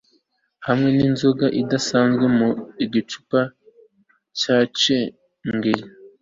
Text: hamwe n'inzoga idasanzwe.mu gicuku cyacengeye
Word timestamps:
hamwe 0.67 0.89
n'inzoga 0.97 1.45
idasanzwe.mu 1.61 2.49
gicuku 2.93 3.39
cyacengeye 4.39 5.83